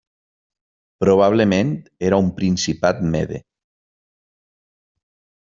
[1.03, 1.73] Probablement
[2.07, 3.43] era un principat mede.